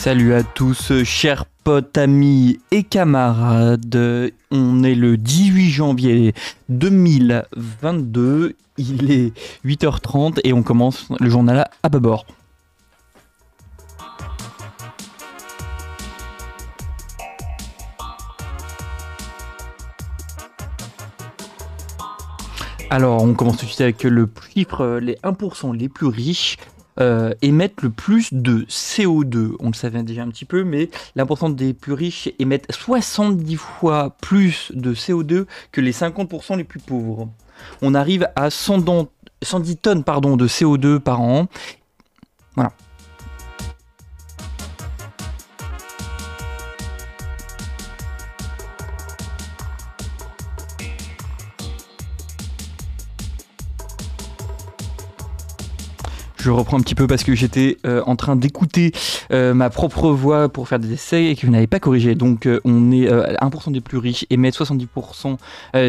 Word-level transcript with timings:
Salut 0.00 0.32
à 0.32 0.44
tous, 0.44 1.02
chers 1.02 1.44
potes, 1.44 1.98
amis 1.98 2.60
et 2.70 2.84
camarades. 2.84 4.30
On 4.52 4.84
est 4.84 4.94
le 4.94 5.16
18 5.16 5.70
janvier 5.70 6.34
2022. 6.68 8.54
Il 8.76 9.10
est 9.10 9.32
8h30 9.66 10.38
et 10.44 10.52
on 10.52 10.62
commence 10.62 11.08
le 11.18 11.28
journal 11.28 11.68
à 11.82 11.88
bord. 11.88 12.26
Alors, 22.88 23.24
on 23.24 23.34
commence 23.34 23.56
tout 23.56 23.64
de 23.64 23.70
suite 23.70 23.80
avec 23.80 24.04
le 24.04 24.30
chiffre, 24.54 25.00
les 25.02 25.16
1% 25.16 25.76
les 25.76 25.88
plus 25.88 26.06
riches 26.06 26.56
euh, 27.00 27.32
émettent 27.42 27.82
le 27.82 27.90
plus 27.90 28.32
de 28.32 28.64
CO2. 28.68 29.52
On 29.60 29.68
le 29.68 29.74
savait 29.74 30.02
déjà 30.02 30.22
un 30.22 30.28
petit 30.28 30.44
peu, 30.44 30.64
mais 30.64 30.90
l'importance 31.16 31.54
des 31.54 31.72
plus 31.72 31.92
riches 31.92 32.28
émettent 32.38 32.70
70 32.70 33.56
fois 33.56 34.16
plus 34.20 34.72
de 34.74 34.94
CO2 34.94 35.46
que 35.72 35.80
les 35.80 35.92
50% 35.92 36.56
les 36.56 36.64
plus 36.64 36.80
pauvres. 36.80 37.28
On 37.82 37.94
arrive 37.94 38.28
à 38.36 38.50
110 38.50 39.76
tonnes 39.76 40.04
pardon, 40.04 40.36
de 40.36 40.48
CO2 40.48 40.98
par 40.98 41.20
an. 41.20 41.46
Voilà. 42.54 42.72
Je 56.48 56.52
reprends 56.52 56.78
un 56.78 56.80
petit 56.80 56.94
peu 56.94 57.06
parce 57.06 57.24
que 57.24 57.34
j'étais 57.34 57.76
euh, 57.84 58.02
en 58.06 58.16
train 58.16 58.34
d'écouter 58.34 58.92
euh, 59.32 59.52
ma 59.52 59.68
propre 59.68 60.08
voix 60.08 60.48
pour 60.48 60.66
faire 60.66 60.78
des 60.78 60.94
essais 60.94 61.26
et 61.26 61.34
que 61.34 61.46
je 61.46 61.50
n'avais 61.50 61.66
pas 61.66 61.78
corrigé. 61.78 62.14
Donc 62.14 62.46
euh, 62.46 62.58
on 62.64 62.90
est 62.90 63.06
1% 63.06 63.70
des 63.70 63.82
plus 63.82 63.98
riches 63.98 64.24
émettent 64.30 64.56
70%, 64.56 65.36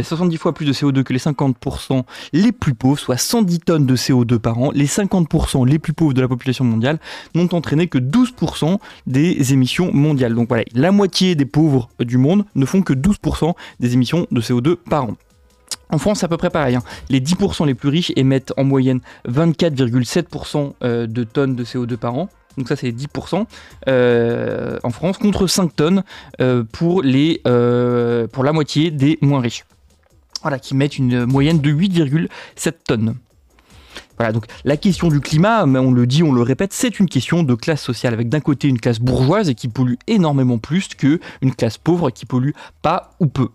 70 0.04 0.36
fois 0.36 0.54
plus 0.54 0.66
de 0.66 0.74
CO2 0.74 1.04
que 1.04 1.14
les 1.14 1.20
50% 1.20 2.04
les 2.34 2.52
plus 2.52 2.74
pauvres, 2.74 3.00
soit 3.00 3.16
110 3.16 3.60
tonnes 3.60 3.86
de 3.86 3.96
CO2 3.96 4.38
par 4.38 4.60
an. 4.60 4.72
Les 4.74 4.86
50% 4.86 5.66
les 5.66 5.80
plus 5.80 5.94
pauvres 5.94 6.14
de 6.14 6.20
la 6.20 6.28
population 6.28 6.66
mondiale 6.66 7.00
n'ont 7.36 7.48
entraîné 7.54 7.88
que 7.88 7.98
12% 7.98 8.80
des 9.08 9.54
émissions 9.54 9.94
mondiales. 9.94 10.36
Donc 10.36 10.50
voilà, 10.50 10.66
la 10.74 10.92
moitié 10.92 11.36
des 11.36 11.46
pauvres 11.46 11.88
du 12.02 12.18
monde 12.18 12.44
ne 12.56 12.66
font 12.66 12.82
que 12.82 12.92
12% 12.92 13.54
des 13.80 13.94
émissions 13.94 14.28
de 14.30 14.42
CO2 14.42 14.76
par 14.76 15.06
an. 15.06 15.16
En 15.92 15.98
France, 15.98 16.20
c'est 16.20 16.26
à 16.26 16.30
peu 16.30 16.38
près 16.38 16.50
pareil. 16.50 16.76
Hein. 16.76 16.84
Les 17.10 17.20
10% 17.20 17.66
les 17.66 17.74
plus 17.74 17.90
riches 17.90 18.12
émettent 18.16 18.54
en 18.58 18.64
moyenne 18.64 19.02
24,7% 19.28 20.74
euh, 20.84 21.08
de 21.08 21.24
tonnes 21.24 21.56
de 21.56 21.64
CO2 21.64 21.98
par 21.98 22.16
an. 22.16 22.30
Donc 22.58 22.68
ça, 22.68 22.76
c'est 22.76 22.92
10% 22.92 23.46
euh, 23.88 24.78
en 24.84 24.90
France, 24.90 25.18
contre 25.18 25.48
5 25.48 25.76
tonnes 25.76 26.04
euh, 26.42 26.64
pour, 26.64 27.02
pour 27.02 28.44
la 28.44 28.54
moitié 28.54 28.92
des 28.92 29.18
moins 29.22 29.40
riches. 29.40 29.66
Voilà, 30.42 30.60
qui 30.60 30.76
mettent 30.76 30.98
une 30.98 31.26
moyenne 31.26 31.60
de 31.60 31.72
8,7 31.72 32.74
tonnes. 32.86 33.16
Voilà, 34.18 34.34
donc 34.34 34.46
la 34.66 34.76
question 34.76 35.08
du 35.08 35.22
climat, 35.22 35.64
on 35.64 35.92
le 35.92 36.06
dit, 36.06 36.24
on 36.24 36.34
le 36.34 36.42
répète, 36.42 36.74
c'est 36.74 37.00
une 37.00 37.08
question 37.08 37.42
de 37.42 37.56
classe 37.56 37.82
sociale, 37.82 38.14
avec 38.14 38.28
d'un 38.28 38.42
côté 38.42 38.68
une 38.68 38.80
classe 38.80 39.00
bourgeoise 39.00 39.54
qui 39.54 39.70
pollue 39.70 39.96
énormément 40.08 40.58
plus 40.58 40.90
qu'une 40.90 41.56
classe 41.58 41.78
pauvre 41.78 42.10
qui 42.10 42.26
pollue 42.26 42.52
pas 42.82 43.16
ou 43.22 43.28
peu. 43.28 43.48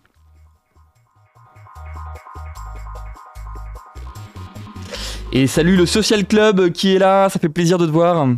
Et 5.37 5.49
salut 5.49 5.75
le 5.75 5.85
Social 5.85 6.25
Club 6.25 6.71
qui 6.71 6.95
est 6.95 6.99
là, 7.01 7.29
ça 7.29 7.41
fait 7.41 7.49
plaisir 7.49 7.77
de 7.77 7.87
te 7.87 7.91
voir. 7.91 8.29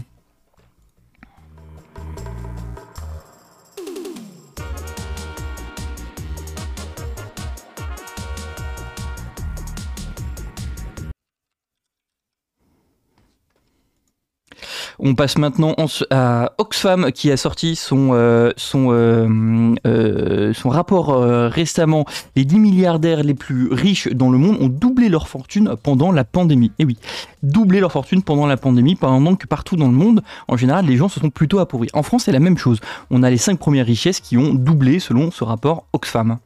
On 15.09 15.15
passe 15.15 15.39
maintenant 15.39 15.77
à 16.11 16.50
Oxfam 16.59 17.12
qui 17.12 17.31
a 17.31 17.37
sorti 17.37 17.77
son, 17.77 18.11
euh, 18.12 18.50
euh, 18.75 19.75
euh, 19.87 20.53
rapport 20.65 21.22
récemment. 21.22 22.05
Les 22.34 22.44
10 22.44 22.59
milliardaires 22.59 23.22
les 23.22 23.34
plus 23.34 23.72
riches 23.72 24.09
dans 24.09 24.31
le 24.31 24.39
monde 24.39 24.56
ont 24.59 24.67
doublé 24.67 25.09
leur 25.09 25.28
fortune 25.28 25.77
pendant 25.81 26.11
la 26.11 26.25
pandémie. 26.25 26.72
Et 26.81 26.84
oui, 26.84 26.99
doublé 27.44 27.78
leur 27.78 27.93
fortune 27.93 28.21
pendant 28.21 28.49
la 28.49 28.56
pandémie, 28.56 28.97
pendant 28.97 29.37
que 29.37 29.47
partout 29.47 29.77
dans 29.77 29.87
le 29.87 29.94
monde, 29.94 30.25
en 30.49 30.56
général, 30.56 30.87
les 30.87 30.97
gens 30.97 31.09
se 31.09 31.21
sont 31.21 31.31
plutôt 31.31 31.61
appauvris. 31.61 31.88
En 31.93 32.03
France, 32.03 32.25
c'est 32.25 32.33
la 32.33 32.41
même 32.41 32.59
chose. 32.59 32.81
On 33.12 33.23
a 33.23 33.31
les 33.31 33.37
5 33.37 33.61
premières 33.61 33.87
richesses 33.87 34.19
qui 34.19 34.37
ont 34.37 34.55
doublé 34.55 34.99
selon 34.99 35.31
ce 35.31 35.44
rapport 35.44 35.87
Oxfam. 35.93 36.38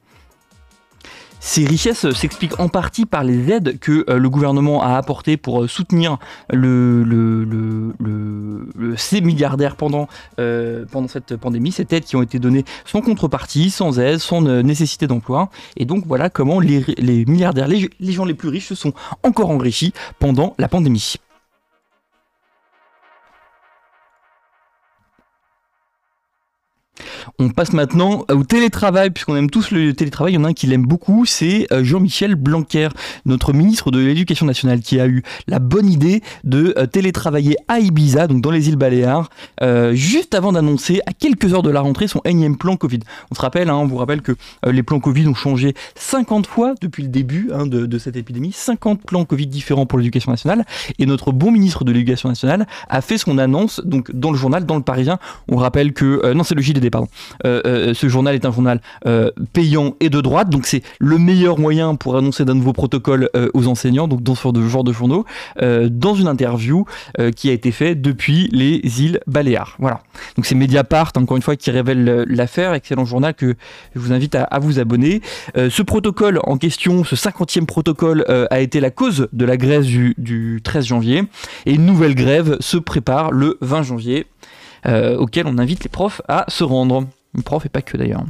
Ces 1.43 1.65
richesses 1.65 2.11
s'expliquent 2.13 2.61
en 2.61 2.69
partie 2.69 3.07
par 3.07 3.25
les 3.25 3.51
aides 3.51 3.79
que 3.79 4.05
euh, 4.11 4.19
le 4.19 4.29
gouvernement 4.29 4.83
a 4.83 4.97
apportées 4.97 5.39
pour 5.39 5.63
euh, 5.63 5.69
soutenir 5.69 6.19
ces 8.97 9.21
milliardaires 9.23 9.77
pendant, 9.77 10.07
euh, 10.39 10.85
pendant 10.93 11.09
cette 11.09 11.37
pandémie, 11.37 11.73
ces 11.73 11.87
aides 11.91 12.05
qui 12.05 12.17
ont 12.17 12.23
été 12.23 12.39
données 12.39 12.67
sans 12.85 13.01
contrepartie, 13.01 13.71
sans 13.71 13.99
aide, 13.99 14.19
sans 14.19 14.43
nécessité 14.43 15.07
d'emploi. 15.07 15.49
Et 15.79 15.87
donc 15.87 16.05
voilà 16.07 16.29
comment 16.29 16.61
les, 16.61 16.85
milliardaires, 17.27 17.69
les 17.69 18.13
gens 18.13 18.27
les 18.27 18.35
plus 18.35 18.51
riches 18.51 18.69
se 18.69 18.75
sont 18.75 18.93
encore 19.23 19.49
enrichis 19.51 19.95
pendant 20.19 20.55
la 20.59 20.69
pandémie. 20.69 21.17
On 27.43 27.49
passe 27.49 27.73
maintenant 27.73 28.27
au 28.31 28.45
télétravail, 28.45 29.09
puisqu'on 29.09 29.35
aime 29.35 29.49
tous 29.49 29.71
le 29.71 29.95
télétravail. 29.95 30.35
Il 30.35 30.37
y 30.37 30.39
en 30.39 30.45
a 30.45 30.49
un 30.49 30.53
qui 30.53 30.67
l'aime 30.67 30.85
beaucoup, 30.85 31.25
c'est 31.25 31.67
euh, 31.73 31.83
Jean-Michel 31.83 32.35
Blanquer, 32.35 32.89
notre 33.25 33.55
ministre 33.55 33.91
de 33.91 33.99
l'Éducation 33.99 34.45
nationale, 34.45 34.81
qui 34.81 35.01
a 35.01 35.07
eu 35.07 35.23
la 35.47 35.59
bonne 35.59 35.91
idée 35.91 36.23
de 36.45 36.75
euh, 36.77 36.85
télétravailler 36.85 37.57
à 37.67 37.81
Ibiza, 37.81 38.27
donc 38.27 38.43
dans 38.43 38.51
les 38.51 38.69
îles 38.69 38.77
Baléares, 38.77 39.31
euh, 39.63 39.95
juste 39.95 40.35
avant 40.35 40.53
d'annoncer 40.53 41.01
à 41.07 41.15
quelques 41.15 41.55
heures 41.55 41.63
de 41.63 41.71
la 41.71 41.81
rentrée 41.81 42.09
son 42.09 42.21
énième 42.27 42.59
plan 42.59 42.77
Covid. 42.77 42.99
On 43.31 43.35
se 43.35 43.41
rappelle, 43.41 43.71
hein, 43.71 43.77
on 43.77 43.87
vous 43.87 43.97
rappelle 43.97 44.21
que 44.21 44.33
les 44.67 44.83
plans 44.83 45.01
Covid 45.01 45.27
ont 45.27 45.35
changé 45.35 45.73
50 45.95 46.47
fois 46.47 46.75
depuis 46.83 47.05
le 47.05 47.09
début 47.09 47.49
hein, 47.55 47.67
de, 47.67 47.99
cette 47.99 48.17
épidémie, 48.17 48.53
50 48.53 49.01
plans 49.07 49.25
Covid 49.25 49.47
différents 49.47 49.87
pour 49.87 49.99
l'éducation 49.99 50.31
nationale, 50.31 50.67
et 50.99 51.07
notre 51.07 51.33
bon 51.33 51.51
ministre 51.51 51.85
de 51.85 51.93
l'Éducation 51.93 52.29
nationale 52.29 52.67
a 52.91 53.01
fait 53.01 53.17
son 53.17 53.39
annonce 53.39 53.81
donc 53.83 54.15
dans 54.15 54.31
le 54.31 54.37
journal, 54.37 54.67
dans 54.67 54.77
le 54.77 54.83
Parisien. 54.83 55.19
On 55.49 55.57
rappelle 55.57 55.95
que 55.95 56.35
non, 56.35 56.45
c'est 56.45 56.55
le 56.55 56.61
JDD, 56.61 56.91
pardon. 56.91 57.09
Euh, 57.45 57.61
euh, 57.67 57.95
ce 57.95 58.09
journal 58.09 58.35
est 58.35 58.45
un 58.45 58.53
journal 58.53 58.81
euh, 59.07 59.31
payant 59.53 59.95
et 60.01 60.11
de 60.11 60.21
droite, 60.21 60.51
donc 60.51 60.67
c'est 60.67 60.83
le 60.99 61.19
meilleur 61.19 61.59
moyen 61.59 61.95
pour 61.95 62.17
annoncer 62.17 62.45
d'un 62.45 62.55
nouveau 62.55 62.73
protocole 62.73 63.31
aux 63.55 63.67
enseignants, 63.67 64.09
donc 64.09 64.23
dans 64.23 64.35
ce 64.35 64.69
genre 64.69 64.85
de 64.85 64.93
journaux, 64.93 65.25
dans 65.61 66.15
une 66.15 66.29
interview 66.29 66.85
qui 67.37 67.49
a 67.51 67.53
été 67.53 67.71
faite 67.71 68.01
depuis 68.01 68.49
les 68.53 69.03
îles 69.03 69.21
Baléares. 69.27 69.77
Voilà. 69.79 70.01
Donc 70.37 70.47
c'est 70.47 70.55
Mediapart, 70.55 71.13
encore 71.17 71.37
une 71.37 71.43
fois, 71.43 71.57
qui 71.57 71.71
révèle 71.71 72.25
l'affaire. 72.29 72.75
Excellent 72.75 73.05
journal 73.05 73.35
que 73.35 73.55
je 73.95 74.01
vous 74.01 74.13
invite 74.13 74.35
à, 74.35 74.59
vous 74.61 74.79
abonner. 74.79 75.21
ce 75.57 75.83
protocole 75.83 76.41
en 76.45 76.57
question, 76.59 77.05
ce 77.05 77.15
50e 77.15 77.67
protocole, 77.67 78.25
a 78.51 78.61
été 78.61 78.81
la 78.81 78.91
cause 78.91 79.29
de 79.33 79.45
la 79.45 79.57
grève 79.57 79.85
du, 79.85 80.15
du 80.19 80.61
13 80.63 80.87
janvier. 80.87 81.25
Et 81.67 81.75
une 81.75 81.87
nouvelle 81.87 82.15
grève 82.15 82.57
se 82.61 82.77
prépare 82.77 83.33
le 83.33 83.59
20 83.61 83.83
janvier. 83.83 84.27
Auquel 84.87 85.47
on 85.47 85.59
invite 85.59 85.85
les 85.85 85.91
profs 85.91 86.23
à 86.29 86.45
se 86.49 86.65
rendre. 86.65 87.07
Les 87.35 87.43
profs 87.43 87.67
et 87.67 87.69
pas 87.69 87.83
que 87.83 87.97
d'ailleurs. 87.97 88.25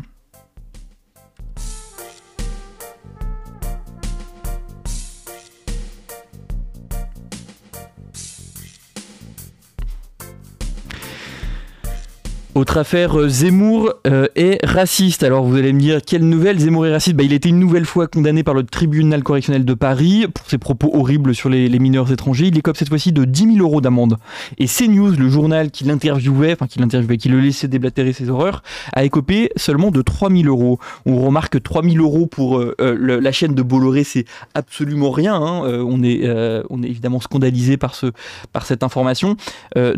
Autre 12.56 12.78
affaire, 12.78 13.16
euh, 13.16 13.28
Zemmour 13.28 13.94
euh, 14.08 14.26
est 14.34 14.58
raciste. 14.66 15.22
Alors 15.22 15.44
vous 15.44 15.56
allez 15.56 15.72
me 15.72 15.78
dire, 15.78 16.00
quelle 16.04 16.28
nouvelle 16.28 16.58
Zemmour 16.58 16.84
est 16.84 16.92
raciste? 16.92 17.14
Bah, 17.14 17.22
Il 17.22 17.32
a 17.32 17.36
été 17.36 17.48
une 17.48 17.60
nouvelle 17.60 17.84
fois 17.84 18.08
condamné 18.08 18.42
par 18.42 18.54
le 18.54 18.64
tribunal 18.64 19.22
correctionnel 19.22 19.64
de 19.64 19.74
Paris 19.74 20.26
pour 20.34 20.44
ses 20.50 20.58
propos 20.58 20.90
horribles 20.92 21.32
sur 21.32 21.48
les, 21.48 21.68
mineurs 21.78 22.10
étrangers. 22.10 22.48
Il 22.48 22.58
écope 22.58 22.76
cette 22.76 22.88
fois-ci 22.88 23.12
de 23.12 23.24
10 23.24 23.54
000 23.54 23.58
euros 23.58 23.80
d'amende. 23.80 24.16
Et 24.58 24.66
CNews, 24.66 25.12
le 25.12 25.28
journal 25.28 25.70
qui 25.70 25.84
l'interviewait, 25.84 26.52
enfin 26.52 26.66
qui 26.66 26.80
l'interviewait, 26.80 27.18
qui 27.18 27.28
le 27.28 27.38
laissait 27.38 27.68
déblatérer 27.68 28.12
ses 28.12 28.30
horreurs, 28.30 28.64
a 28.94 29.04
écopé 29.04 29.50
seulement 29.54 29.92
de 29.92 30.02
3 30.02 30.30
000 30.30 30.42
euros. 30.46 30.80
On 31.06 31.24
remarque 31.24 31.62
3 31.62 31.84
000 31.84 31.98
euros 31.98 32.26
pour 32.26 32.58
euh, 32.58 32.74
la 32.80 33.32
chaîne 33.32 33.54
de 33.54 33.62
Bolloré, 33.62 34.02
c'est 34.02 34.24
absolument 34.54 35.12
rien. 35.12 35.36
Hein. 35.36 35.62
on, 35.86 36.02
est, 36.02 36.28
on 36.68 36.82
est 36.82 36.88
évidemment 36.88 37.20
scandalisé 37.20 37.76
par, 37.76 37.94
ce, 37.94 38.06
par 38.52 38.66
cette 38.66 38.82
information. 38.82 39.36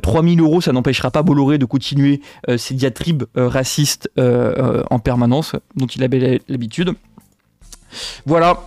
3 0.02 0.22
000 0.22 0.36
euros, 0.40 0.60
ça 0.60 0.72
n'empêchera 0.72 1.10
pas 1.10 1.22
Bolloré 1.22 1.56
de 1.56 1.64
continuer 1.64 2.20
ces 2.56 2.74
diatribes 2.74 3.24
euh, 3.36 3.48
racistes 3.48 4.10
euh, 4.18 4.82
en 4.90 4.98
permanence, 4.98 5.54
dont 5.76 5.86
il 5.86 6.02
avait 6.02 6.40
l'habitude. 6.48 6.94
Voilà, 8.26 8.64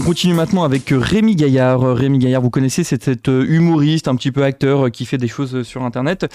continue 0.00 0.34
maintenant 0.34 0.64
avec 0.64 0.84
Rémi 0.90 1.34
Gaillard. 1.34 1.80
Rémi 1.80 2.18
Gaillard, 2.18 2.42
vous 2.42 2.50
connaissez, 2.50 2.84
c'est 2.84 3.02
cet 3.02 3.28
humoriste, 3.28 4.08
un 4.08 4.16
petit 4.16 4.32
peu 4.32 4.42
acteur 4.42 4.90
qui 4.90 5.06
fait 5.06 5.18
des 5.18 5.28
choses 5.28 5.62
sur 5.62 5.82
Internet 5.82 6.26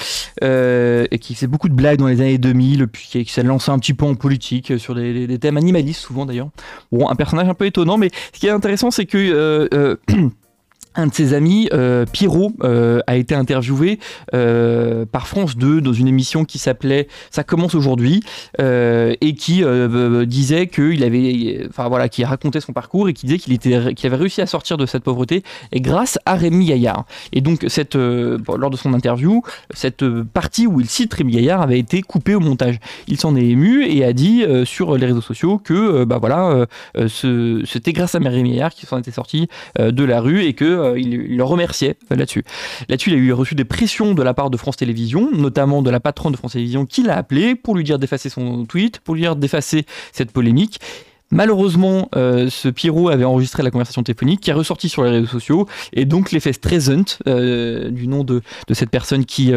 euh, 0.43 1.05
et 1.11 1.19
qui 1.19 1.35
fait 1.35 1.47
beaucoup 1.47 1.69
de 1.69 1.73
blagues 1.73 1.99
dans 1.99 2.07
les 2.07 2.21
années 2.21 2.37
2000, 2.37 2.87
puis 2.87 3.07
qui, 3.25 3.31
s'est 3.31 3.43
lancé 3.43 3.71
un 3.71 3.79
petit 3.79 3.93
peu 3.93 4.05
en 4.05 4.15
politique 4.15 4.79
sur 4.79 4.95
des, 4.95 5.37
thèmes 5.39 5.57
animalistes 5.57 6.01
souvent 6.01 6.25
d'ailleurs. 6.25 6.49
Bon, 6.91 7.09
un 7.09 7.15
personnage 7.15 7.49
un 7.49 7.53
peu 7.53 7.65
étonnant, 7.65 7.97
mais 7.97 8.09
ce 8.33 8.39
qui 8.39 8.47
est 8.47 8.51
intéressant, 8.51 8.91
c'est 8.91 9.05
que 9.05 9.17
euh, 9.17 9.67
euh, 9.73 9.95
un 10.95 11.07
de 11.07 11.13
ses 11.13 11.33
amis, 11.33 11.69
euh, 11.73 12.05
Pierrot, 12.11 12.51
euh, 12.63 12.99
a 13.07 13.15
été 13.15 13.35
interviewé 13.35 13.99
euh, 14.33 15.05
par 15.05 15.27
France 15.27 15.57
2 15.57 15.81
dans 15.81 15.93
une 15.93 16.07
émission 16.07 16.45
qui 16.45 16.59
s'appelait 16.59 17.07
Ça 17.31 17.43
commence 17.43 17.75
aujourd'hui 17.75 18.21
et 18.59 19.35
qui 19.35 19.63
disait 20.27 20.67
qu'il 20.67 21.03
avait, 21.03 21.65
enfin 21.69 21.87
voilà, 21.87 22.09
qui 22.09 22.23
racontait 22.23 22.61
son 22.61 22.73
parcours 22.73 23.09
et 23.09 23.13
qui 23.13 23.25
disait 23.25 23.39
qu'il 23.39 23.53
était, 23.53 23.75
avait 23.75 24.15
réussi 24.15 24.41
à 24.41 24.45
sortir 24.47 24.77
de 24.77 24.85
cette 24.85 25.03
pauvreté 25.03 25.43
et 25.71 25.81
grâce 25.81 26.19
à 26.25 26.35
Rémi 26.35 26.65
Gaillard. 26.65 27.05
Et 27.31 27.41
donc 27.41 27.65
lors 27.93 28.69
de 28.69 28.77
son 28.77 28.93
interview, 28.93 29.41
cette 29.73 30.05
partie 30.33 30.67
où 30.67 30.79
il 30.79 30.87
cite 30.87 31.13
Rémi 31.13 31.33
Gaillard 31.33 31.61
avait 31.61 31.79
été 31.79 32.01
coupée 32.01 32.35
au 32.35 32.39
montage. 32.39 32.79
Il 33.07 33.17
s'en 33.17 33.35
est 33.35 33.45
ému 33.45 33.85
et 33.85 34.03
a 34.03 34.13
dit 34.13 34.43
sur 34.65 34.95
les 34.97 35.05
réseaux 35.05 35.21
sociaux 35.21 35.57
que 35.57 36.03
bah 36.03 36.17
voilà, 36.19 36.65
c'était 37.07 37.93
grâce 37.93 38.15
à 38.15 38.19
Rémi 38.19 38.51
Gaillard 38.51 38.73
qu'il 38.73 38.87
s'en 38.87 38.99
était 38.99 39.11
sorti 39.11 39.47
de 39.79 40.03
la 40.03 40.21
rue 40.21 40.43
et 40.43 40.53
que 40.53 40.82
euh, 40.83 40.99
il, 40.99 41.37
le 41.37 41.43
remerciait 41.43 41.95
euh, 42.11 42.15
là-dessus. 42.15 42.43
Là-dessus, 42.89 43.11
il 43.11 43.15
a 43.15 43.17
eu 43.17 43.33
reçu 43.33 43.55
des 43.55 43.65
pressions 43.65 44.13
de 44.13 44.23
la 44.23 44.33
part 44.33 44.49
de 44.49 44.57
France 44.57 44.77
Télévisions, 44.77 45.29
notamment 45.31 45.81
de 45.81 45.89
la 45.89 45.99
patronne 45.99 46.31
de 46.31 46.37
France 46.37 46.53
Télévisions 46.53 46.85
qui 46.85 47.03
l'a 47.03 47.17
appelé 47.17 47.55
pour 47.55 47.75
lui 47.75 47.83
dire 47.83 47.99
d'effacer 47.99 48.29
son 48.29 48.65
tweet, 48.65 48.99
pour 48.99 49.15
lui 49.15 49.21
dire 49.21 49.35
d'effacer 49.35 49.85
cette 50.11 50.31
polémique. 50.31 50.79
Malheureusement, 51.31 52.09
euh, 52.15 52.49
ce 52.49 52.67
Pierrot 52.67 53.09
avait 53.09 53.23
enregistré 53.23 53.63
la 53.63 53.71
conversation 53.71 54.03
téléphonique 54.03 54.41
qui 54.41 54.51
est 54.51 54.53
ressortie 54.53 54.87
sur 54.87 55.03
les 55.03 55.09
réseaux 55.09 55.27
sociaux 55.27 55.67
et 55.91 56.05
donc 56.05 56.31
l'effet 56.31 56.53
Streisand, 56.53 57.17
du 57.25 58.07
nom 58.07 58.23
de, 58.23 58.43
cette 58.71 58.91
personne 58.91 59.25
qui 59.25 59.51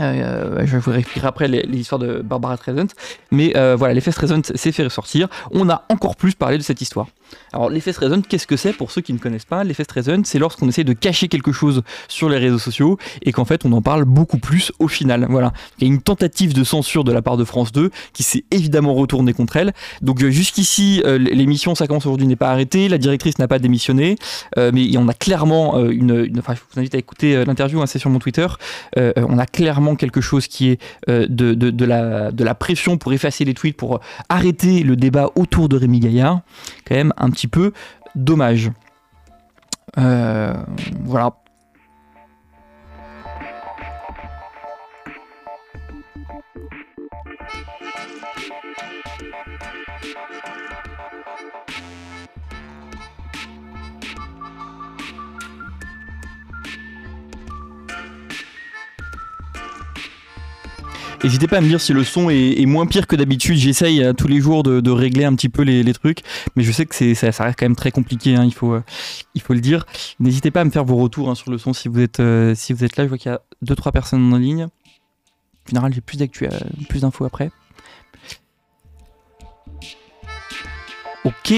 euh, 0.00 0.64
je 0.64 0.76
vous 0.76 0.90
réexpliquerai 0.90 1.28
après 1.28 1.48
l'histoire 1.48 1.98
de 1.98 2.20
Barbara 2.22 2.56
Streisand. 2.56 2.88
Mais 3.30 3.56
euh, 3.56 3.76
voilà, 3.76 3.94
l'effet 3.94 4.12
Streisand 4.12 4.42
s'est 4.42 4.72
fait 4.72 4.84
ressortir. 4.84 5.28
On 5.50 5.68
a 5.68 5.84
encore 5.88 6.16
plus 6.16 6.34
parlé 6.34 6.58
de 6.58 6.62
cette 6.62 6.80
histoire. 6.80 7.08
Alors, 7.52 7.70
l'effet 7.70 7.92
Streisand, 7.92 8.22
qu'est-ce 8.22 8.46
que 8.46 8.56
c'est 8.56 8.72
pour 8.72 8.90
ceux 8.90 9.00
qui 9.00 9.12
ne 9.12 9.18
connaissent 9.18 9.44
pas? 9.44 9.64
L'effet 9.64 9.84
Streisand, 9.84 10.22
c'est 10.24 10.38
lorsqu'on 10.38 10.68
essaie 10.68 10.84
de 10.84 10.92
cacher 10.92 11.28
quelque 11.28 11.52
chose 11.52 11.82
sur 12.08 12.28
les 12.28 12.38
réseaux 12.38 12.58
sociaux 12.58 12.98
et 13.22 13.32
qu'en 13.32 13.44
fait, 13.44 13.64
on 13.64 13.72
en 13.72 13.82
parle 13.82 14.04
beaucoup 14.04 14.38
plus 14.38 14.72
au 14.78 14.88
final. 14.88 15.26
Voilà. 15.28 15.52
Il 15.78 15.86
y 15.86 15.90
a 15.90 15.92
une 15.92 16.02
tentative 16.02 16.54
de 16.54 16.64
censure 16.64 17.04
de 17.04 17.12
la 17.12 17.22
part 17.22 17.36
de 17.36 17.44
France 17.44 17.72
2 17.72 17.90
qui 18.12 18.22
s'est 18.22 18.44
évidemment 18.50 18.94
retournée 18.94 19.32
contre 19.32 19.56
elle. 19.56 19.72
Donc, 20.02 20.22
euh, 20.22 20.30
jusqu'ici, 20.30 21.02
l'émission 21.18 21.74
Ça 21.74 21.86
commence 21.86 22.06
aujourd'hui 22.06 22.26
n'est 22.26 22.36
pas 22.36 22.50
arrêtée. 22.50 22.88
La 22.88 22.98
directrice 22.98 23.38
n'a 23.38 23.48
pas 23.48 23.58
démissionné. 23.58 24.16
mais 24.56 24.70
il 24.82 24.90
y 24.90 24.98
en 24.98 25.08
a 25.08 25.14
clairement 25.14 25.78
une, 25.88 26.30
Enfin, 26.38 26.54
je 26.54 26.60
vous 26.60 26.80
invite 26.80 26.94
à 26.94 26.98
écouter 26.98 27.44
l'interview, 27.44 27.80
hein, 27.80 27.86
c'est 27.86 27.98
sur 27.98 28.10
mon 28.10 28.18
Twitter. 28.18 28.46
on 28.96 29.38
a 29.38 29.46
clairement 29.46 29.96
quelque 29.96 30.20
chose 30.20 30.46
qui 30.46 30.70
est 30.70 30.80
euh, 31.08 31.26
de, 31.28 31.54
de, 31.54 31.84
la, 31.84 32.32
de 32.32 32.44
la 32.44 32.54
pression 32.54 32.96
pour 32.96 33.12
effacer 33.12 33.44
les 33.44 33.54
tweets, 33.54 33.76
pour 33.76 34.00
arrêter 34.28 34.82
le 34.82 34.96
débat 34.96 35.30
autour 35.36 35.68
de 35.68 35.76
Rémi 35.76 36.00
Gaillard. 36.00 36.40
Quand 36.86 36.94
même 36.94 37.12
un 37.18 37.30
petit 37.30 37.48
peu 37.48 37.72
dommage. 38.14 38.70
Euh, 39.98 40.54
voilà. 41.04 41.34
N'hésitez 61.24 61.48
pas 61.48 61.58
à 61.58 61.60
me 61.60 61.66
dire 61.66 61.80
si 61.80 61.92
le 61.92 62.04
son 62.04 62.30
est, 62.30 62.64
moins 62.66 62.86
pire 62.86 63.08
que 63.08 63.16
d'habitude. 63.16 63.56
J'essaye 63.56 64.04
euh, 64.04 64.12
tous 64.12 64.28
les 64.28 64.40
jours 64.40 64.62
de, 64.62 64.90
régler 64.90 65.24
un 65.24 65.34
petit 65.34 65.48
peu 65.48 65.62
les, 65.62 65.92
trucs, 65.92 66.20
mais 66.54 66.62
je 66.62 66.70
sais 66.70 66.86
que 66.86 66.94
ça, 67.14 67.32
ça, 67.32 67.44
reste 67.44 67.58
quand 67.58 67.66
même 67.66 67.76
très 67.76 67.90
compliqué. 67.90 68.36
Hein, 68.36 68.44
il, 68.44 68.54
faut, 68.54 68.74
euh, 68.74 68.84
il 69.34 69.40
faut 69.40 69.52
le 69.52 69.60
dire. 69.60 69.84
N'hésitez 70.20 70.50
pas 70.50 70.60
à 70.60 70.64
me 70.64 70.70
faire 70.70 70.84
vos 70.84 70.96
retours 70.96 71.28
hein, 71.28 71.34
sur 71.34 71.50
le 71.50 71.58
son 71.58 71.72
si 71.72 71.88
vous 71.88 72.00
êtes, 72.00 72.20
euh, 72.20 72.54
si 72.54 72.72
vous 72.72 72.84
êtes 72.84 72.96
là. 72.96 73.04
Je 73.04 73.08
vois 73.08 73.18
qu'il 73.18 73.32
y 73.32 73.34
a 73.34 73.40
2-3 73.64 73.90
personnes 73.90 74.32
en 74.32 74.36
ligne. 74.36 74.64
En 74.64 75.68
général, 75.68 75.92
j'ai 75.92 76.00
plus 76.00 76.18
plus 76.88 77.00
d'infos 77.00 77.24
après. 77.24 77.50
Ok, 81.24 81.52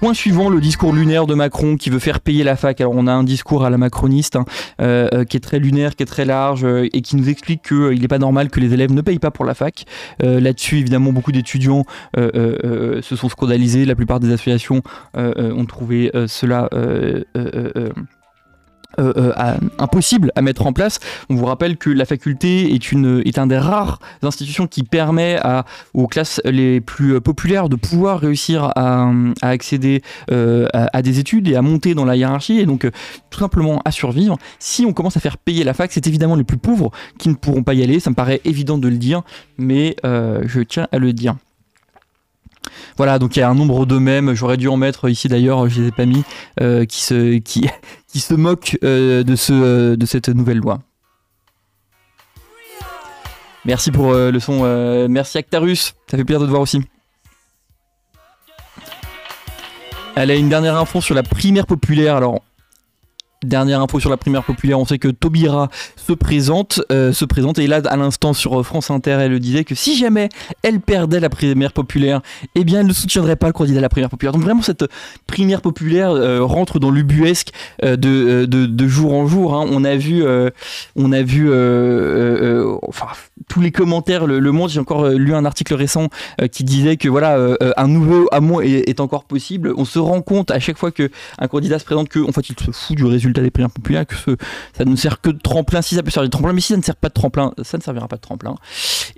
Point 0.00 0.12
suivant, 0.12 0.50
le 0.50 0.60
discours 0.60 0.92
lunaire 0.92 1.26
de 1.26 1.34
Macron 1.34 1.76
qui 1.76 1.88
veut 1.88 1.98
faire 1.98 2.20
payer 2.20 2.44
la 2.44 2.56
fac. 2.56 2.80
Alors 2.80 2.92
on 2.94 3.06
a 3.06 3.12
un 3.12 3.24
discours 3.24 3.64
à 3.64 3.70
la 3.70 3.78
macroniste 3.78 4.36
hein, 4.36 4.44
euh, 4.80 5.08
euh, 5.14 5.24
qui 5.24 5.38
est 5.38 5.40
très 5.40 5.58
lunaire, 5.58 5.96
qui 5.96 6.02
est 6.02 6.06
très 6.06 6.26
large 6.26 6.64
euh, 6.64 6.88
et 6.92 7.00
qui 7.00 7.16
nous 7.16 7.30
explique 7.30 7.62
qu'il 7.62 8.00
n'est 8.00 8.08
pas 8.08 8.18
normal 8.18 8.50
que 8.50 8.60
les 8.60 8.74
élèves 8.74 8.92
ne 8.92 9.00
payent 9.00 9.18
pas 9.18 9.30
pour 9.30 9.44
la 9.46 9.54
fac. 9.54 9.84
Là-dessus, 10.20 10.78
évidemment, 10.78 11.12
beaucoup 11.12 11.32
d'étudiants 11.32 11.84
se 12.16 13.16
sont 13.16 13.28
scandalisés. 13.28 13.84
La 13.84 13.94
plupart 13.94 14.20
des 14.20 14.32
associations 14.32 14.82
ont 15.14 15.64
trouvé 15.64 16.10
cela 16.26 16.68
euh, 18.98 19.12
euh, 19.16 19.54
impossible 19.78 20.32
à 20.36 20.42
mettre 20.42 20.66
en 20.66 20.72
place. 20.72 20.98
On 21.28 21.34
vous 21.34 21.44
rappelle 21.44 21.76
que 21.76 21.90
la 21.90 22.04
faculté 22.04 22.74
est, 22.74 22.92
une, 22.92 23.22
est 23.24 23.38
un 23.38 23.46
des 23.46 23.58
rares 23.58 23.98
institutions 24.22 24.66
qui 24.66 24.82
permet 24.82 25.36
à, 25.42 25.64
aux 25.94 26.06
classes 26.06 26.40
les 26.44 26.80
plus 26.80 27.20
populaires 27.20 27.68
de 27.68 27.76
pouvoir 27.76 28.20
réussir 28.20 28.72
à, 28.76 29.10
accéder 29.42 30.02
euh, 30.30 30.66
à, 30.72 31.02
des 31.02 31.18
études 31.18 31.48
et 31.48 31.56
à 31.56 31.62
monter 31.62 31.94
dans 31.94 32.04
la 32.04 32.16
hiérarchie 32.16 32.58
et 32.58 32.66
donc 32.66 32.88
tout 33.30 33.38
simplement 33.38 33.82
à 33.84 33.90
survivre. 33.90 34.36
Si 34.58 34.84
on 34.84 34.92
commence 34.92 35.16
à 35.16 35.20
faire 35.20 35.38
payer 35.38 35.64
la 35.64 35.74
fac, 35.74 35.92
c'est 35.92 36.06
évidemment 36.06 36.34
les 36.34 36.44
plus 36.44 36.58
pauvres 36.58 36.90
qui 37.18 37.28
ne 37.28 37.34
pourront 37.34 37.62
pas 37.62 37.74
y 37.74 37.82
aller. 37.82 38.00
Ça 38.00 38.10
me 38.10 38.14
paraît 38.14 38.40
évident 38.44 38.78
de 38.78 38.88
le 38.88 38.96
dire, 38.96 39.22
mais 39.58 39.96
je 40.04 40.60
tiens 40.60 40.88
à 40.92 40.98
le 40.98 41.12
dire. 41.12 41.36
Voilà, 42.96 43.18
donc 43.18 43.36
il 43.36 43.40
y 43.40 43.42
a 43.42 43.48
un 43.48 43.54
nombre 43.54 43.86
de 43.86 43.98
mèmes, 43.98 44.34
j'aurais 44.34 44.56
dû 44.56 44.68
en 44.68 44.76
mettre 44.76 45.08
ici 45.08 45.28
d'ailleurs, 45.28 45.68
je 45.68 45.82
les 45.82 45.88
ai 45.88 45.92
pas 45.92 46.06
mis, 46.06 46.24
euh, 46.60 46.84
qui, 46.84 47.02
se, 47.02 47.38
qui, 47.38 47.68
se 48.14 48.34
moquent 48.34 48.78
euh, 48.84 49.24
euh, 49.50 49.96
de 49.96 50.06
cette 50.06 50.28
nouvelle 50.28 50.58
loi. 50.58 50.78
Merci 53.64 53.90
pour 53.90 54.14
le 54.14 54.38
son, 54.38 55.08
merci 55.08 55.38
Actarus, 55.38 55.94
ça 56.08 56.16
fait 56.16 56.24
plaisir 56.24 56.40
de 56.40 56.46
te 56.46 56.50
voir 56.50 56.62
aussi. 56.62 56.80
Elle 60.14 60.30
a 60.30 60.34
une 60.34 60.48
dernière 60.48 60.76
info 60.76 61.02
sur 61.02 61.14
la 61.14 61.22
primaire 61.22 61.66
populaire. 61.66 62.16
Alors, 62.16 62.40
Dernière 63.46 63.80
info 63.80 64.00
sur 64.00 64.10
la 64.10 64.16
primaire 64.16 64.42
populaire, 64.42 64.80
on 64.80 64.84
sait 64.84 64.98
que 64.98 65.06
Taubira 65.06 65.68
se 65.94 66.12
présente, 66.12 66.82
euh, 66.90 67.12
se 67.12 67.24
présente 67.24 67.60
et 67.60 67.68
là 67.68 67.80
à 67.86 67.96
l'instant 67.96 68.32
sur 68.32 68.66
France 68.66 68.90
Inter, 68.90 69.18
elle 69.20 69.30
le 69.30 69.38
disait 69.38 69.62
que 69.62 69.76
si 69.76 69.96
jamais 69.96 70.30
elle 70.62 70.80
perdait 70.80 71.20
la 71.20 71.28
primaire 71.28 71.72
populaire, 71.72 72.22
eh 72.56 72.64
bien 72.64 72.80
elle 72.80 72.88
ne 72.88 72.92
soutiendrait 72.92 73.36
pas 73.36 73.46
le 73.46 73.52
candidat 73.52 73.78
à 73.78 73.82
la 73.82 73.88
primaire 73.88 74.10
populaire. 74.10 74.32
Donc 74.32 74.42
vraiment 74.42 74.62
cette 74.62 74.84
primaire 75.28 75.60
populaire 75.60 76.10
euh, 76.10 76.42
rentre 76.42 76.80
dans 76.80 76.90
l'ubuesque 76.90 77.52
euh, 77.84 77.96
de, 77.96 78.46
de, 78.46 78.88
jour 78.88 79.14
en 79.14 79.28
jour. 79.28 79.54
Hein. 79.54 79.64
On 79.70 79.84
a 79.84 79.94
vu, 79.94 80.24
on 80.96 81.12
a 81.12 81.22
vu, 81.22 81.48
tous 83.48 83.60
les 83.60 83.70
commentaires, 83.70 84.26
le, 84.26 84.52
Monde. 84.52 84.70
J'ai 84.70 84.80
encore 84.80 85.08
lu 85.08 85.34
un 85.34 85.44
article 85.44 85.74
récent 85.74 86.08
qui 86.50 86.64
disait 86.64 86.96
que 86.96 87.08
voilà 87.08 87.56
un 87.76 87.88
nouveau 87.88 88.26
amour 88.32 88.62
est, 88.62 89.00
encore 89.00 89.24
possible. 89.24 89.72
On 89.76 89.84
se 89.84 89.98
rend 89.98 90.22
compte 90.22 90.50
à 90.50 90.58
chaque 90.58 90.78
fois 90.78 90.90
que 90.90 91.10
un 91.38 91.48
candidat 91.48 91.78
se 91.78 91.84
présente 91.84 92.08
que 92.08 92.18
en 92.18 92.32
fait 92.32 92.48
il 92.48 92.56
se 92.58 92.70
fout 92.70 92.96
du 92.96 93.04
résultat 93.04 93.35
des 93.42 93.50
primaires 93.50 93.70
populaires, 93.70 94.06
que 94.06 94.14
ça 94.76 94.84
ne 94.84 94.96
sert 94.96 95.20
que 95.20 95.30
de 95.30 95.38
tremplin, 95.38 95.82
si 95.82 95.94
ça 95.94 96.02
peut 96.02 96.10
servir 96.10 96.28
de 96.28 96.32
tremplin, 96.32 96.52
mais 96.52 96.60
si 96.60 96.68
ça 96.68 96.76
ne 96.76 96.82
sert 96.82 96.96
pas 96.96 97.08
de 97.08 97.14
tremplin, 97.14 97.52
ça 97.62 97.78
ne 97.78 97.82
servira 97.82 98.08
pas 98.08 98.16
de 98.16 98.20
tremplin. 98.20 98.54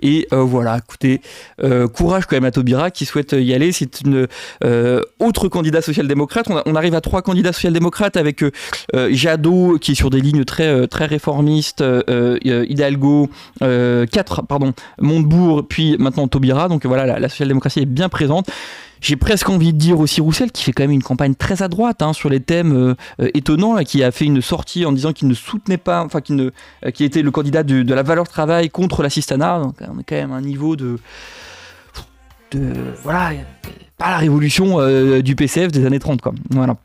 Et 0.01 0.27
euh, 0.33 0.43
voilà, 0.43 0.77
écoutez, 0.77 1.21
euh, 1.63 1.87
courage 1.87 2.25
quand 2.25 2.35
même 2.35 2.45
à 2.45 2.51
Taubira 2.51 2.91
qui 2.91 3.05
souhaite 3.05 3.33
y 3.33 3.53
aller. 3.53 3.71
C'est 3.71 4.01
une 4.01 4.27
euh, 4.63 5.01
autre 5.19 5.47
candidat 5.47 5.81
social-démocrate. 5.81 6.47
On, 6.65 6.75
arrive 6.75 6.95
à 6.95 7.01
trois 7.01 7.21
candidats 7.21 7.51
social-démocrates 7.51 8.15
avec 8.15 8.43
Jadot 9.09 9.77
qui 9.79 9.91
est 9.91 9.95
sur 9.95 10.09
des 10.09 10.21
lignes 10.21 10.45
très 10.45 10.87
très 10.87 11.05
réformistes, 11.05 11.83
Hidalgo, 12.43 13.29
quatre 13.59 14.43
pardon, 14.43 14.73
Montebourg, 14.99 15.67
puis 15.67 15.97
maintenant 15.99 16.27
Taubira. 16.27 16.69
Donc 16.69 16.85
voilà, 16.85 17.19
la 17.19 17.29
social-démocratie 17.29 17.81
est 17.81 17.85
bien 17.85 18.07
présente. 18.07 18.49
J'ai 19.01 19.15
presque 19.15 19.49
envie 19.49 19.73
de 19.73 19.77
dire 19.77 19.99
aussi 19.99 20.21
Roussel, 20.21 20.51
qui 20.51 20.63
fait 20.63 20.71
quand 20.71 20.83
même 20.83 20.91
une 20.91 21.03
campagne 21.03 21.35
très 21.35 21.63
à 21.63 21.67
droite 21.67 22.01
hein, 22.01 22.13
sur 22.13 22.29
les 22.29 22.39
thèmes 22.39 22.73
euh, 22.73 22.95
euh, 23.21 23.29
étonnants, 23.33 23.77
qui 23.83 24.03
a 24.03 24.11
fait 24.11 24.25
une 24.25 24.41
sortie 24.41 24.85
en 24.85 24.91
disant 24.91 25.13
qu'il 25.13 25.27
ne 25.27 25.33
soutenait 25.33 25.77
pas, 25.77 26.03
enfin 26.03 26.21
qu'il 26.21 26.39
euh, 26.39 26.51
était 26.99 27.21
le 27.21 27.31
candidat 27.31 27.63
de, 27.63 27.93
la 27.93 28.03
valeur 28.03 28.27
travail 28.27 28.69
contre 28.69 29.01
l'assistanat. 29.03 29.59
Donc 29.59 29.75
on 29.81 29.99
est 29.99 30.03
quand 30.03 30.15
même 30.15 30.31
un 30.31 30.41
niveau 30.41 30.75
de, 30.75 30.99
de 32.51 32.73
voilà, 33.03 33.31
pas 33.97 34.11
la 34.11 34.17
révolution 34.17 34.77
du 35.21 35.35
PCF 35.35 35.71
des 35.71 35.85
années 35.85 35.99
30 35.99 36.21
quoi. 36.21 36.33
Voilà. 36.49 36.75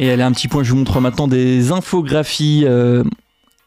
Et 0.00 0.10
allez, 0.10 0.22
un 0.22 0.32
petit 0.32 0.48
point, 0.48 0.64
je 0.64 0.70
vous 0.70 0.78
montre 0.78 1.00
maintenant 1.00 1.28
des 1.28 1.70
infographies 1.70 2.64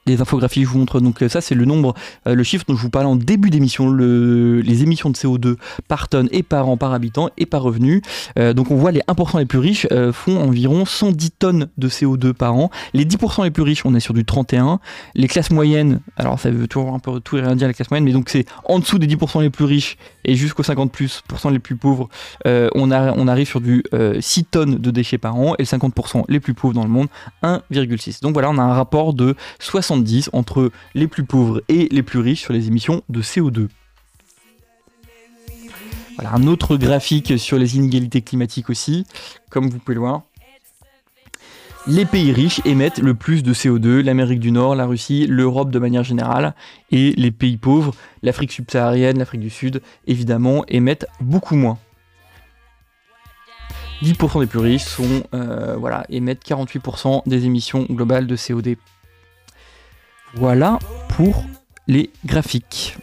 les 0.06 0.22
infographies, 0.22 0.64
je 0.64 0.68
vous 0.68 0.80
montre 0.80 1.00
donc 1.00 1.24
ça, 1.28 1.42
c'est 1.42 1.56
le 1.56 1.66
nombre, 1.66 1.94
euh, 2.28 2.36
le 2.36 2.44
chiffre 2.44 2.66
dont 2.68 2.76
je 2.76 2.82
vous 2.82 2.90
parlais 2.90 3.08
en 3.08 3.16
début 3.16 3.50
d'émission, 3.50 3.90
le, 3.90 4.62
les 4.62 4.84
émissions 4.84 5.10
de 5.10 5.16
CO2 5.16 5.56
par 5.88 6.10
tonne 6.10 6.28
et 6.32 6.44
par 6.44 6.68
an, 6.68 6.78
par 6.78 6.94
habitant 6.94 7.30
et 7.38 7.46
par 7.46 7.62
revenu. 7.62 8.02
Euh, 8.38 8.54
donc 8.54 8.72
on 8.72 8.76
voit 8.76 8.92
les 8.92 9.02
1% 9.02 9.40
les 9.40 9.46
plus 9.46 9.60
riches 9.60 9.88
euh, 9.92 10.12
font 10.12 10.38
environ 10.42 10.86
110 10.86 11.32
tonnes 11.32 11.68
de 11.78 11.88
CO2 11.88 12.34
par 12.34 12.56
an. 12.56 12.70
Les 12.94 13.06
10% 13.06 13.44
les 13.44 13.52
plus 13.52 13.64
riches, 13.64 13.86
on 13.86 13.96
est 13.96 14.00
sur 14.00 14.14
du 14.14 14.26
31. 14.26 14.80
Les 15.16 15.28
classes 15.28 15.52
moyennes, 15.52 16.02
alors 16.18 16.40
ça 16.40 16.52
veut 16.52 16.68
toujours 16.68 16.94
un 16.94 17.00
peu 17.00 17.20
tout 17.20 17.38
et 17.38 17.42
rien 17.42 17.56
dire 17.56 17.68
les 17.68 17.74
classes 17.74 17.90
moyennes, 17.90 18.06
mais 18.06 18.14
donc 18.14 18.30
c'est 18.30 18.46
en 18.66 18.80
dessous 18.80 19.00
des 19.00 19.08
10% 19.08 19.42
les 19.42 19.50
plus 19.50 19.66
riches 19.66 19.98
et 20.26 20.36
jusqu'aux 20.36 20.64
50 20.64 20.92
plus 20.92 21.24
les 21.52 21.60
plus 21.60 21.76
pauvres, 21.76 22.10
on, 22.46 22.92
a, 22.92 23.14
on 23.14 23.28
arrive 23.28 23.48
sur 23.48 23.62
du 23.62 23.84
6 24.20 24.46
tonnes 24.46 24.76
de 24.76 24.92
déchets 24.92 25.18
par 25.18 25.36
an 25.36 25.56
et 25.56 25.64
les 25.64 25.66
50% 25.66 26.26
les 26.30 26.40
plus 26.40 26.54
pauvres 26.54 26.74
dans 26.74 26.84
le 26.84 26.90
monde, 26.90 27.08
1,6. 27.44 28.22
Donc 28.22 28.34
voilà, 28.34 28.50
on 28.50 28.58
a 28.58 28.64
un 28.64 28.74
rapport 28.74 29.14
de 29.14 29.36
60 29.60 30.04
entre 30.34 30.72
les 30.94 31.08
plus 31.08 31.24
pauvres 31.24 31.62
et 31.70 31.88
les 31.92 32.04
plus 32.04 32.20
riches 32.20 32.42
sur 32.42 32.54
les 32.54 32.68
émissions 32.68 33.02
de 33.10 33.22
CO2. 33.22 33.68
Voilà 36.16 36.34
un 36.34 36.46
autre 36.48 36.78
graphique 36.78 37.40
sur 37.40 37.58
les 37.58 37.76
inégalités 37.76 38.22
climatiques 38.22 38.70
aussi, 38.70 39.06
comme 39.50 39.70
vous 39.70 39.80
pouvez 39.80 39.96
le 39.96 40.02
voir. 40.02 40.22
Les 41.86 42.06
pays 42.06 42.32
riches 42.32 42.62
émettent 42.66 43.00
le 43.00 43.14
plus 43.14 43.44
de 43.44 43.54
CO2, 43.54 44.02
l'Amérique 44.02 44.40
du 44.40 44.52
Nord, 44.52 44.76
la 44.76 44.86
Russie, 44.86 45.28
l'Europe 45.28 45.70
de 45.70 45.80
manière 45.80 46.04
générale, 46.04 46.56
et 46.92 47.12
les 47.18 47.32
pays 47.32 47.58
pauvres, 47.58 47.94
l'Afrique 48.22 48.54
subsaharienne, 48.54 49.18
l'Afrique 49.18 49.42
du 49.42 49.50
Sud, 49.50 49.82
évidemment, 50.08 50.64
émettent 50.70 51.08
beaucoup 51.20 51.56
moins. 51.56 51.78
10% 54.02 54.40
des 54.40 54.48
plus 54.48 54.60
riches 54.60 54.84
sont, 54.84 55.24
euh, 55.34 55.76
voilà, 55.78 56.06
émettent 56.10 56.46
48% 56.46 57.24
des 57.26 57.46
émissions 57.46 57.86
globales 57.90 58.28
de 58.28 58.36
CO2 58.36 58.78
voilà 60.36 60.80
pour 61.10 61.44
les 61.88 62.10
graphiques. 62.26 62.98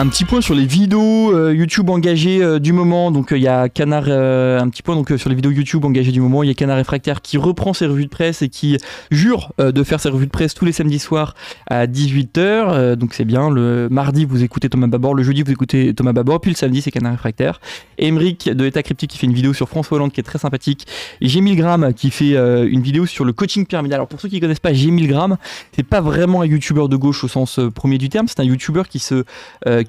Un 0.00 0.06
petit 0.06 0.24
point 0.24 0.40
sur 0.40 0.54
les 0.54 0.64
vidéos 0.64 1.34
euh, 1.34 1.52
YouTube 1.52 1.90
engagées 1.90 2.40
euh, 2.40 2.60
du 2.60 2.72
moment. 2.72 3.10
Donc 3.10 3.32
euh, 3.32 3.36
il 3.36 3.42
y 3.42 3.48
a 3.48 3.68
Canard, 3.68 4.04
un 4.04 4.68
petit 4.68 4.84
point 4.84 4.94
donc 4.94 5.12
sur 5.16 5.28
les 5.28 5.34
vidéos 5.34 5.50
YouTube 5.50 5.84
engagées 5.84 6.12
du 6.12 6.20
moment. 6.20 6.44
Il 6.44 6.46
y 6.46 6.52
a 6.52 6.54
Canard 6.54 6.76
Réfractaire 6.76 7.20
qui 7.20 7.36
reprend 7.36 7.72
ses 7.72 7.86
revues 7.86 8.04
de 8.04 8.08
presse 8.08 8.40
et 8.40 8.48
qui 8.48 8.78
jure 9.10 9.52
de 9.58 9.82
faire 9.82 9.98
ses 9.98 10.08
revues 10.08 10.26
de 10.26 10.30
presse 10.30 10.54
tous 10.54 10.64
les 10.64 10.70
samedis 10.70 11.00
soirs 11.00 11.34
à 11.68 11.88
18h. 11.88 12.94
donc 12.94 13.12
c'est 13.12 13.24
bien. 13.24 13.50
Le 13.50 13.88
mardi 13.90 14.24
vous 14.24 14.44
écoutez 14.44 14.68
Thomas 14.68 14.86
Babor, 14.86 15.14
le 15.14 15.24
jeudi 15.24 15.42
vous 15.42 15.50
écoutez 15.50 15.92
Thomas 15.94 16.12
Babor, 16.12 16.40
puis 16.40 16.52
le 16.52 16.56
samedi 16.56 16.80
c'est 16.80 16.92
Canard 16.92 17.12
Réfractaire. 17.12 17.60
Emeric 17.98 18.48
de 18.48 18.66
État 18.66 18.84
Cryptique 18.84 19.10
qui 19.10 19.18
fait 19.18 19.26
une 19.26 19.34
vidéo 19.34 19.52
sur 19.52 19.68
François 19.68 19.96
Hollande 19.96 20.12
qui 20.12 20.20
est 20.20 20.22
très 20.22 20.38
sympathique. 20.38 20.86
J'ai 21.20 21.40
1000 21.40 21.56
grammes 21.56 21.92
qui 21.92 22.12
fait 22.12 22.34
une 22.34 22.82
vidéo 22.82 23.04
sur 23.04 23.24
le 23.24 23.32
coaching 23.32 23.66
pyramidal. 23.66 23.96
Alors 23.96 24.08
pour 24.08 24.20
ceux 24.20 24.28
qui 24.28 24.36
ne 24.36 24.40
connaissent 24.42 24.60
pas 24.60 24.72
J'ai 24.72 24.92
1000 24.92 25.08
grammes, 25.08 25.38
c'est 25.74 25.82
pas 25.82 26.00
vraiment 26.00 26.42
un 26.42 26.46
youtubeur 26.46 26.88
de 26.88 26.94
gauche 26.94 27.24
au 27.24 27.28
sens 27.28 27.58
premier 27.74 27.98
du 27.98 28.08
terme. 28.08 28.28
C'est 28.28 28.38
un 28.38 28.44
youtubeur 28.44 28.86
qui 28.86 29.00
se 29.00 29.24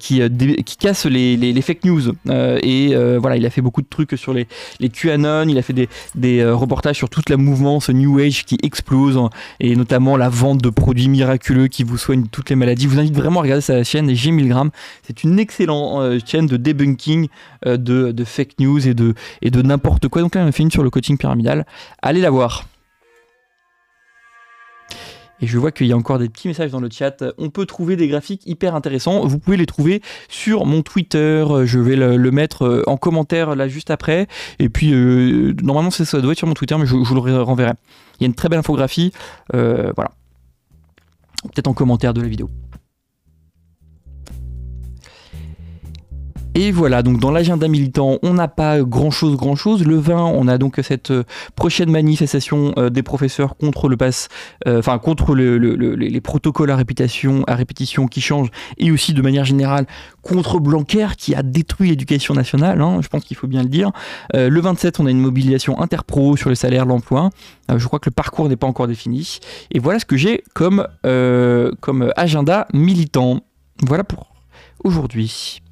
qui 0.00 0.76
casse 0.78 1.06
les, 1.06 1.62
fake 1.62 1.84
news. 1.84 2.12
Euh, 2.28 2.58
et 2.62 2.94
euh, 2.94 3.18
voilà, 3.20 3.36
il 3.36 3.46
a 3.46 3.50
fait 3.50 3.60
beaucoup 3.60 3.82
de 3.82 3.86
trucs 3.88 4.16
sur 4.16 4.34
les, 4.34 4.46
QAnon, 4.88 5.48
il 5.48 5.58
a 5.58 5.62
fait 5.62 5.74
des, 6.14 6.44
reportages 6.44 6.96
sur 6.96 7.08
toute 7.08 7.30
la 7.30 7.36
mouvance 7.36 7.90
New 7.90 8.18
Age 8.18 8.44
qui 8.44 8.56
explose, 8.62 9.16
hein, 9.16 9.30
et 9.60 9.76
notamment 9.76 10.16
la 10.16 10.28
vente 10.28 10.60
de 10.60 10.70
produits 10.70 11.08
miraculeux 11.08 11.68
qui 11.68 11.84
vous 11.84 11.98
soignent 11.98 12.26
toutes 12.26 12.50
les 12.50 12.56
maladies. 12.56 12.84
Je 12.84 12.88
vous 12.88 12.98
invite 12.98 13.14
vraiment 13.14 13.40
à 13.40 13.42
regarder 13.42 13.62
sa 13.62 13.84
chaîne 13.84 14.12
G 14.14 14.30
1000 14.30 14.48
grammes. 14.48 14.70
C'est 15.02 15.22
une 15.22 15.38
excellente 15.38 16.26
chaîne 16.26 16.46
de 16.46 16.56
debunking 16.56 17.28
de, 17.64 18.24
fake 18.24 18.58
news 18.58 18.86
et 18.86 18.94
de, 18.94 19.14
et 19.42 19.50
de 19.50 19.62
n'importe 19.62 20.08
quoi. 20.08 20.22
Donc 20.22 20.34
là, 20.34 20.42
on 20.44 20.48
a 20.48 20.52
fait 20.52 20.62
une 20.62 20.70
sur 20.70 20.82
le 20.82 20.90
coaching 20.90 21.16
pyramidal. 21.18 21.66
Allez 22.02 22.20
la 22.20 22.30
voir. 22.30 22.64
Et 25.42 25.46
je 25.46 25.58
vois 25.58 25.72
qu'il 25.72 25.86
y 25.86 25.92
a 25.92 25.96
encore 25.96 26.18
des 26.18 26.28
petits 26.28 26.48
messages 26.48 26.70
dans 26.70 26.80
le 26.80 26.88
chat. 26.90 27.24
On 27.38 27.50
peut 27.50 27.66
trouver 27.66 27.96
des 27.96 28.08
graphiques 28.08 28.42
hyper 28.46 28.74
intéressants. 28.74 29.26
Vous 29.26 29.38
pouvez 29.38 29.56
les 29.56 29.66
trouver 29.66 30.02
sur 30.28 30.66
mon 30.66 30.82
Twitter. 30.82 31.44
Je 31.64 31.78
vais 31.78 31.96
le, 31.96 32.30
mettre 32.30 32.64
euh, 32.64 32.82
en 32.86 32.96
commentaire 32.96 33.56
là 33.56 33.68
juste 33.68 33.90
après. 33.90 34.28
Et 34.58 34.68
puis, 34.68 34.92
euh, 34.92 35.54
normalement, 35.62 35.90
ça 35.90 36.20
doit 36.20 36.32
être 36.32 36.38
sur 36.38 36.46
mon 36.46 36.54
Twitter, 36.54 36.76
mais 36.78 36.86
je, 36.86 36.94
vous 36.94 37.14
le 37.14 37.42
renverrai. 37.42 37.72
Il 38.18 38.24
y 38.24 38.24
a 38.24 38.26
une 38.26 38.34
très 38.34 38.48
belle 38.48 38.58
infographie. 38.58 39.12
Euh, 39.54 39.92
voilà. 39.96 40.12
Peut-être 41.42 41.68
en 41.68 41.74
commentaire 41.74 42.12
de 42.12 42.20
la 42.20 42.28
vidéo. 42.28 42.50
Et 46.56 46.72
voilà, 46.72 47.04
donc 47.04 47.20
dans 47.20 47.30
l'agenda 47.30 47.68
militant, 47.68 48.18
on 48.22 48.34
n'a 48.34 48.48
pas 48.48 48.80
grand 48.82 49.12
chose, 49.12 49.36
grand 49.36 49.54
chose. 49.54 49.86
Le 49.86 49.96
20, 49.96 50.24
on 50.24 50.48
a 50.48 50.58
donc 50.58 50.80
cette 50.82 51.12
euh, 51.12 51.22
prochaine 51.54 51.90
manifestation 51.90 52.74
euh, 52.76 52.90
des 52.90 53.04
professeurs 53.04 53.56
contre 53.56 53.88
le 53.88 53.96
pass, 53.96 54.28
euh, 54.66 54.80
enfin 54.80 54.98
contre 54.98 55.36
les 55.36 56.20
protocoles 56.20 56.72
à 56.72 56.76
répétition, 56.76 57.44
à 57.46 57.54
répétition 57.54 58.08
qui 58.08 58.20
changent, 58.20 58.50
et 58.78 58.90
aussi 58.90 59.14
de 59.14 59.22
manière 59.22 59.44
générale 59.44 59.86
contre 60.22 60.58
Blanquer 60.58 61.06
qui 61.16 61.36
a 61.36 61.44
détruit 61.44 61.90
l'éducation 61.90 62.34
nationale. 62.34 62.80
Hein, 62.80 62.98
je 63.00 63.06
pense 63.06 63.22
qu'il 63.22 63.36
faut 63.36 63.46
bien 63.46 63.62
le 63.62 63.68
dire. 63.68 63.92
le 64.34 64.60
27, 64.60 64.98
on 64.98 65.06
a 65.06 65.10
une 65.10 65.20
mobilisation 65.20 65.80
interpro 65.80 66.36
sur 66.36 66.48
le 66.48 66.56
salaire, 66.56 66.84
l'emploi. 66.84 67.30
je 67.74 67.86
crois 67.86 68.00
que 68.00 68.10
le 68.10 68.14
parcours 68.14 68.48
n'est 68.48 68.56
pas 68.56 68.66
encore 68.66 68.88
défini. 68.88 69.38
Et 69.70 69.78
voilà 69.78 70.00
ce 70.00 70.04
que 70.04 70.16
j'ai 70.16 70.42
comme 70.52 70.86
comme 71.02 72.12
agenda 72.16 72.66
militant. 72.74 73.40
Voilà 73.82 74.04
pour 74.04 74.32
aujourd'hui. 74.82 75.62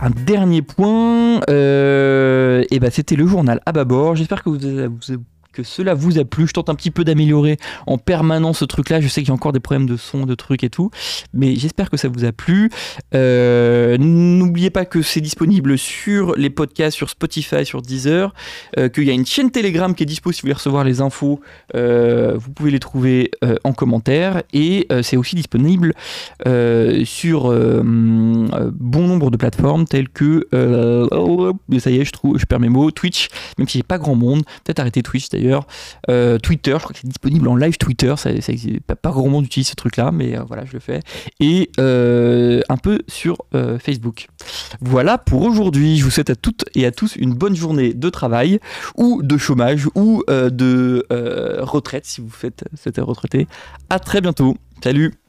Un 0.00 0.10
dernier 0.10 0.60
point, 0.60 1.40
euh, 1.48 2.62
et 2.70 2.78
ben 2.80 2.90
c'était 2.90 3.16
le 3.16 3.26
journal 3.26 3.60
à 3.64 3.72
bâbord. 3.72 4.14
J'espère 4.14 4.42
que 4.42 4.50
vous, 4.50 4.58
vous, 4.58 5.24
que 5.56 5.62
cela 5.62 5.94
vous 5.94 6.18
a 6.18 6.24
plu. 6.24 6.46
Je 6.46 6.52
tente 6.52 6.68
un 6.68 6.74
petit 6.74 6.90
peu 6.90 7.02
d'améliorer 7.02 7.56
en 7.86 7.96
permanence 7.96 8.58
ce 8.58 8.64
truc-là. 8.66 9.00
Je 9.00 9.08
sais 9.08 9.22
qu'il 9.22 9.28
y 9.28 9.30
a 9.30 9.34
encore 9.34 9.52
des 9.52 9.60
problèmes 9.60 9.86
de 9.86 9.96
son, 9.96 10.26
de 10.26 10.34
trucs 10.34 10.62
et 10.64 10.70
tout, 10.70 10.90
mais 11.32 11.56
j'espère 11.56 11.88
que 11.88 11.96
ça 11.96 12.08
vous 12.08 12.24
a 12.24 12.32
plu. 12.32 12.70
Euh, 13.14 13.96
n'oubliez 13.98 14.70
pas 14.70 14.84
que 14.84 15.00
c'est 15.00 15.22
disponible 15.22 15.78
sur 15.78 16.36
les 16.36 16.50
podcasts, 16.50 16.96
sur 16.96 17.08
Spotify, 17.08 17.64
sur 17.64 17.80
Deezer, 17.80 18.34
euh, 18.78 18.88
qu'il 18.88 19.04
y 19.04 19.10
a 19.10 19.14
une 19.14 19.24
chaîne 19.24 19.50
Telegram 19.50 19.94
qui 19.94 20.02
est 20.02 20.06
dispo 20.06 20.30
si 20.30 20.42
vous 20.42 20.46
voulez 20.46 20.54
recevoir 20.54 20.84
les 20.84 21.00
infos. 21.00 21.40
Euh, 21.74 22.34
vous 22.36 22.50
pouvez 22.50 22.70
les 22.70 22.80
trouver 22.80 23.30
en 23.64 23.72
commentaire 23.72 24.42
et 24.52 24.86
c'est 25.02 25.16
aussi 25.16 25.36
disponible 25.36 25.94
sur 27.04 27.50
bon 27.50 29.06
nombre 29.08 29.30
de 29.30 29.36
plateformes 29.36 29.86
telles 29.86 30.08
que 30.08 30.46
ça 31.78 31.90
y 31.90 31.98
est, 31.98 32.04
je 32.04 32.12
trouve, 32.12 32.38
je 32.38 32.44
perds 32.44 32.60
mes 32.60 32.68
mots, 32.68 32.90
Twitch, 32.90 33.28
même 33.58 33.68
si 33.68 33.78
j'ai 33.78 33.84
pas 33.84 33.98
grand 33.98 34.14
monde. 34.14 34.42
Peut-être 34.64 34.80
arrêter 34.80 35.02
Twitch 35.02 35.28
d'ailleurs 35.28 35.45
euh, 36.08 36.38
Twitter, 36.38 36.72
je 36.72 36.78
crois 36.78 36.92
que 36.92 37.00
c'est 37.00 37.08
disponible 37.08 37.48
en 37.48 37.56
live 37.56 37.76
Twitter. 37.78 38.14
Ça, 38.16 38.30
pas, 39.02 39.10
grand 39.10 39.28
monde 39.28 39.46
utilise 39.46 39.68
ce 39.68 39.74
truc-là, 39.74 40.10
mais 40.12 40.36
euh, 40.36 40.42
voilà, 40.46 40.64
je 40.64 40.72
le 40.72 40.80
fais. 40.80 41.00
Et 41.40 41.70
euh, 41.78 42.60
un 42.68 42.76
peu 42.76 43.00
sur 43.08 43.36
Facebook. 43.80 44.28
Voilà 44.80 45.18
pour 45.18 45.42
aujourd'hui. 45.42 45.96
Je 45.96 46.04
vous 46.04 46.10
souhaite 46.10 46.30
à 46.30 46.36
toutes 46.36 46.64
et 46.74 46.86
à 46.86 46.92
tous 46.92 47.16
une 47.16 47.34
bonne 47.34 47.56
journée 47.56 47.94
de 47.94 48.10
travail 48.10 48.60
ou 48.96 49.22
de 49.22 49.36
chômage 49.36 49.88
ou 49.94 50.22
de 50.28 51.06
retraite 51.60 52.06
si 52.06 52.20
vous 52.20 52.30
faites 52.30 52.64
cette 52.74 52.98
retraité. 52.98 53.46
À 53.90 53.98
très 53.98 54.20
bientôt. 54.20 54.56
Salut 54.82 55.25